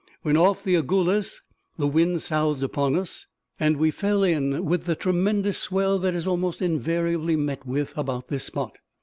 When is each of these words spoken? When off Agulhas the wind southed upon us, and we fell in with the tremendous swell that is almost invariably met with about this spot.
When 0.23 0.35
off 0.35 0.65
Agulhas 0.65 1.41
the 1.77 1.85
wind 1.85 2.23
southed 2.23 2.63
upon 2.63 2.95
us, 2.95 3.27
and 3.59 3.77
we 3.77 3.91
fell 3.91 4.23
in 4.23 4.65
with 4.65 4.85
the 4.85 4.95
tremendous 4.95 5.59
swell 5.59 5.99
that 5.99 6.15
is 6.15 6.25
almost 6.25 6.59
invariably 6.59 7.35
met 7.35 7.67
with 7.67 7.95
about 7.95 8.27
this 8.27 8.45
spot. 8.45 8.79